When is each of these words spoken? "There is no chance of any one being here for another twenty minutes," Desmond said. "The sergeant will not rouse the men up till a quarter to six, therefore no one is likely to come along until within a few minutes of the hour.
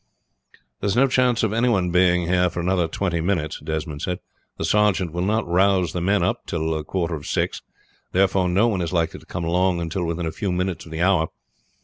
"There 0.79 0.87
is 0.87 0.95
no 0.95 1.05
chance 1.05 1.43
of 1.43 1.53
any 1.53 1.69
one 1.69 1.91
being 1.91 2.25
here 2.25 2.49
for 2.49 2.59
another 2.59 2.87
twenty 2.87 3.21
minutes," 3.21 3.59
Desmond 3.59 4.01
said. 4.01 4.17
"The 4.57 4.65
sergeant 4.65 5.11
will 5.13 5.21
not 5.21 5.47
rouse 5.47 5.93
the 5.93 6.01
men 6.01 6.23
up 6.23 6.47
till 6.47 6.73
a 6.73 6.83
quarter 6.83 7.19
to 7.19 7.23
six, 7.23 7.61
therefore 8.11 8.49
no 8.49 8.67
one 8.67 8.81
is 8.81 8.91
likely 8.91 9.19
to 9.19 9.25
come 9.27 9.43
along 9.43 9.79
until 9.79 10.03
within 10.03 10.25
a 10.25 10.31
few 10.31 10.51
minutes 10.51 10.87
of 10.87 10.91
the 10.91 11.03
hour. 11.03 11.27